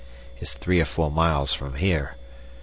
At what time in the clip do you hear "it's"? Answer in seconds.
0.39-0.53